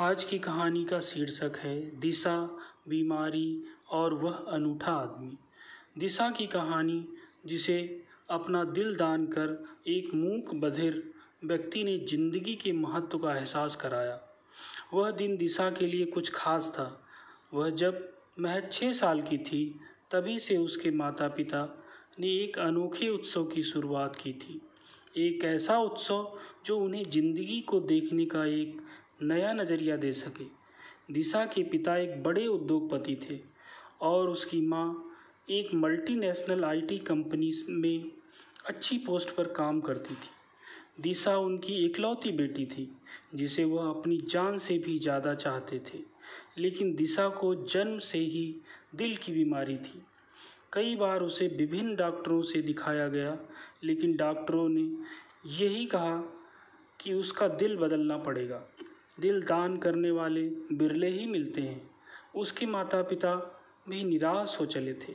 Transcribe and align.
आज 0.00 0.24
की 0.24 0.38
कहानी 0.38 0.84
का 0.84 1.00
शीर्षक 1.00 1.56
है, 1.56 2.00
दिशा, 2.00 2.58
बीमारी 2.88 3.64
और 3.90 4.14
वह 4.14 4.32
अनूठा 4.32 4.92
आदमी। 4.92 5.38
दिशा 5.98 6.30
की 6.30 6.46
कहानी, 6.46 7.04
जिसे 7.46 8.02
अपना 8.30 8.64
दिल 8.64 8.96
दान 8.96 9.26
कर 9.26 9.64
एक 9.88 10.14
मूक, 10.14 10.54
बधिर 10.54 11.12
व्यक्ति 11.44 11.84
ने 11.84 11.98
ज़िंदगी 11.98 12.54
के 12.54 12.72
महत्व 12.72 13.18
का 13.18 13.36
एहसास 13.36 13.76
कराया। 13.76 14.20
वह 14.94 15.10
दिन 15.10 15.36
दिशा 15.36 15.70
के 15.70 15.86
लिए 15.86 16.04
कुछ 16.04 16.30
खास 16.34 16.72
था। 16.74 17.04
वह 17.54 17.70
जब 17.70 18.08
महज 18.40 18.72
छः 18.72 18.92
साल 18.92 19.22
की 19.22 19.38
थी, 19.38 19.80
तभी 20.10 20.38
से 20.38 20.56
उसके 20.56 20.90
माता 20.90 21.28
पिता 21.28 21.84
ने 22.20 22.28
एक 22.28 22.58
अनोखे 22.58 23.08
उत्सव 23.08 23.44
की 23.44 23.62
शुरुआत 23.62 24.16
की 24.16 24.32
थी। 24.32 24.60
एक 25.16 25.44
ऐसा 25.44 25.78
उत्सव 25.78 26.38
जो 26.66 26.78
उन्हें 26.78 27.10
ज़िंदगी 27.10 27.60
को 27.60 27.80
देखने 27.80 28.24
का 28.26 28.44
एक 28.44 28.80
नया 29.22 29.52
नज़रिया 29.52 29.96
दे 29.96 30.12
सके। 30.12 30.44
दिशा 31.12 31.44
के 31.44 31.62
पिता 31.62 31.96
एक 31.96 32.22
बड़े 32.22 32.46
उद्योगपति 32.46 33.16
थे 33.22 33.38
और 34.00 34.30
उसकी 34.30 34.60
माँ 34.60 35.08
एक 35.50 35.74
मल्टीनेशनल 35.74 36.64
आईटी 36.64 36.98
कंपनी 36.98 37.52
में 37.68 38.10
अच्छी 38.66 38.98
पोस्ट 38.98 39.30
पर 39.30 39.44
काम 39.44 39.80
करती 39.80 40.14
थी। 40.14 40.30
दिशा 41.00 41.36
उनकी 41.36 41.74
इकलौती 41.86 42.32
बेटी 42.32 42.66
थी, 42.66 42.96
जिसे 43.34 43.64
वह 43.64 43.88
अपनी 43.90 44.18
जान 44.30 44.58
से 44.58 44.78
भी 44.78 44.98
ज़्यादा 44.98 45.34
चाहते 45.34 45.78
थे। 45.78 45.98
लेकिन 46.58 46.94
दिशा 46.94 47.28
को 47.28 47.54
जन्म 47.54 47.98
से 47.98 48.18
ही 48.18 48.60
दिल 48.94 49.16
की 49.16 49.32
बीमारी 49.32 49.76
थी। 49.76 50.02
कई 50.72 50.96
बार 50.96 51.20
उसे 51.20 51.46
विभिन्न 51.48 51.94
डॉक्टरों 51.96 52.42
से 52.42 52.62
दिखाया 52.62 53.08
गया, 53.08 53.38
लेकिन 53.84 54.16
डॉक्टरों 54.16 54.68
ने 54.68 54.88
यही 55.46 55.84
कहा 55.86 56.16
कि 57.00 57.12
उसका 57.12 57.48
दिल 57.48 57.76
बदलना 57.76 58.16
पड़ेगा। 58.16 58.62
दिल 59.20 59.42
दान 59.42 59.76
करने 59.76 60.10
वाले 60.10 60.42
बिरले 60.72 61.08
ही 61.08 61.26
मिलते 61.26 61.60
हैं। 61.60 61.90
उसके 62.34 62.66
माता 62.66 63.02
पिता 63.02 63.34
भी 63.88 64.02
निराश 64.04 64.56
हो 64.60 64.66
चले 64.66 64.94
थे, 64.94 65.14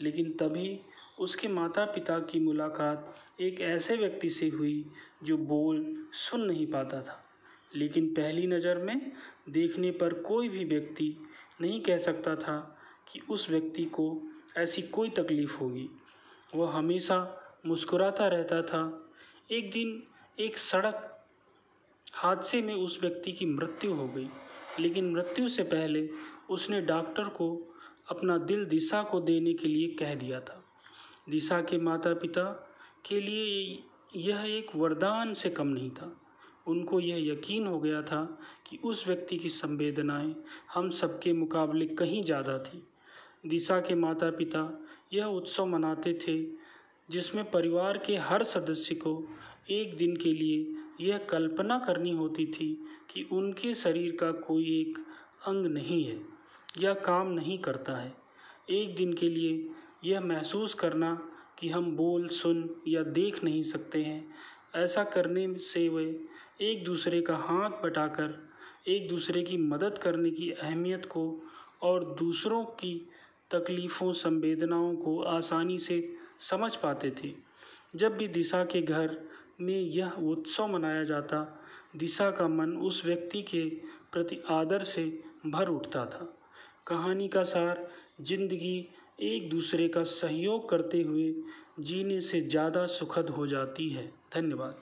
लेकिन 0.00 0.30
तभी 0.32 0.78
उसके 1.20 1.48
माता 1.48 1.84
पिता 1.84 2.18
की 2.20 2.40
मुलाकात 2.40 3.14
एक 3.40 3.60
ऐसे 3.60 3.96
व्यक्ति 3.96 4.30
से 4.30 4.48
हुई 4.48 4.84
जो 5.22 5.36
बोल 5.36 6.06
सुन 6.12 6.40
नहीं 6.40 6.66
पाता 6.66 7.02
था। 7.02 7.18
लेकिन 7.76 8.06
पहली 8.14 8.46
नज़र 8.46 8.78
में 8.78 9.12
देखने 9.48 9.90
पर 9.90 10.14
कोई 10.14 10.48
भी 10.48 10.64
व्यक्ति 10.64 11.16
नहीं 11.60 11.80
कह 11.80 11.98
सकता 11.98 12.34
था 12.36 12.58
कि 13.12 13.20
उस 13.30 13.50
व्यक्ति 13.50 13.84
को 13.84 14.06
ऐसी 14.56 14.82
कोई 14.82 15.10
तकलीफ़ 15.10 15.56
होगी। 15.58 15.88
वह 16.54 16.72
हमेशा 16.72 17.18
मुस्कुराता 17.66 18.28
रहता 18.28 18.62
था। 18.62 19.10
एक 19.50 19.70
दिन 19.70 20.02
एक 20.38 20.58
सड़क 20.58 21.08
हादसे 22.12 22.62
में 22.62 22.74
उस 22.74 22.98
व्यक्ति 23.02 23.32
की 23.32 23.46
मृत्यु 23.46 23.94
हो 23.94 24.06
गई। 24.08 24.28
लेकिन 24.80 25.10
मृत्यु 25.12 25.48
से 25.48 25.62
पहले 25.62 26.08
उसने 26.50 26.80
डॉक्टर 26.80 27.28
को 27.28 27.48
अपना 28.10 28.38
दिल 28.38 28.64
दिशा 28.64 29.02
को 29.02 29.20
देने 29.20 29.52
के 29.54 29.68
लिए 29.68 29.88
कह 29.88 30.14
दिया 30.14 30.40
था। 30.40 30.62
दिशा 31.28 31.60
के 31.60 31.78
माता 31.78 32.14
पिता 32.14 32.44
के 33.06 33.20
लिए 33.20 33.82
यह 34.16 34.44
एक 34.46 34.76
वरदान 34.76 35.34
से 35.34 35.50
कम 35.50 35.66
नहीं 35.66 35.90
था। 35.90 36.16
उनको 36.66 37.00
यह 37.00 37.32
यकीन 37.32 37.66
हो 37.66 37.78
गया 37.80 38.02
था 38.02 38.38
कि 38.66 38.78
उस 38.84 39.06
व्यक्ति 39.08 39.36
की 39.36 39.48
संवेदनाएँ 39.48 40.34
हम 40.74 40.90
सबके 40.90 41.32
मुकाबले 41.32 41.86
कहीं 41.86 42.22
ज़्यादा 42.22 42.58
थी। 42.58 42.82
दिशा 43.46 43.80
के 43.80 43.94
माता 43.94 44.30
पिता 44.30 44.82
यह 45.12 45.24
उत्सव 45.24 45.66
मनाते 45.66 46.18
थे 46.28 46.36
जिसमें 47.10 47.44
परिवार 47.50 47.98
के 47.98 48.16
हर 48.16 48.42
सदस्य 48.42 48.94
को 48.94 49.14
एक 49.70 49.96
दिन 49.96 50.16
के 50.16 50.32
लिए 50.32 50.74
यह 51.00 51.18
कल्पना 51.18 51.78
करनी 51.78 52.10
होती 52.10 52.46
थी 52.46 52.86
कि 53.10 53.28
उनके 53.32 53.74
शरीर 53.74 54.16
का 54.16 54.32
कोई 54.32 54.80
एक 54.80 54.98
अंग 55.46 55.66
नहीं 55.66 56.04
है 56.04 56.20
या 56.78 56.94
काम 56.94 57.30
नहीं 57.30 57.58
करता 57.58 57.96
है। 57.96 58.14
एक 58.70 58.94
दिन 58.94 59.12
के 59.12 59.28
लिए 59.28 59.68
यह 60.04 60.20
महसूस 60.20 60.74
करना 60.74 61.30
कि 61.58 61.68
हम 61.68 61.96
बोल, 61.96 62.28
सुन 62.28 62.82
या 62.88 63.02
देख 63.02 63.44
नहीं 63.44 63.62
सकते 63.62 64.02
हैं। 64.02 64.34
ऐसा 64.74 65.04
करने 65.04 65.58
से 65.58 65.88
वे 65.88 66.20
एक 66.60 66.84
दूसरे 66.84 67.22
का 67.22 67.36
हाथ 67.36 67.70
बटाकर, 67.70 68.48
एक 68.88 69.08
दूसरे 69.08 69.42
की 69.42 69.56
मदद 69.56 69.98
करने 69.98 70.30
की 70.30 70.50
अहमियत 70.50 71.06
को 71.06 71.42
और 71.82 72.16
दूसरों 72.18 72.64
की 72.64 73.08
तकलीफ़ों, 73.50 74.12
संवेदनाओं 74.12 74.96
को 74.96 75.22
आसानी 75.22 75.78
से 75.78 76.16
समझ 76.40 76.76
पाते 76.76 77.12
थे। 77.24 77.52
जब 77.96 78.16
भी 78.16 78.28
दिशा 78.28 78.64
के 78.64 78.82
घर 78.82 79.28
में 79.62 79.80
यह 79.80 80.10
उत्सव 80.10 80.66
मनाया 80.66 81.04
जाता, 81.04 81.58
दिशा 81.96 82.30
का 82.30 82.48
मन 82.48 82.76
उस 82.76 83.04
व्यक्ति 83.06 83.42
के 83.42 83.64
प्रति 84.12 84.42
आदर 84.50 84.82
से 84.84 85.04
भर 85.46 85.68
उठता 85.68 86.04
था। 86.06 86.32
कहानी 86.86 87.28
का 87.28 87.42
सार, 87.42 87.86
ज़िंदगी 88.20 88.88
एक 89.22 89.48
दूसरे 89.50 89.88
का 89.88 90.02
सहयोग 90.02 90.68
करते 90.68 91.02
हुए 91.02 91.34
जीने 91.80 92.20
से 92.20 92.40
ज़्यादा 92.40 92.86
सुखद 92.86 93.30
हो 93.30 93.46
जाती 93.46 93.88
है। 93.88 94.06
धन्यवाद। 94.34 94.80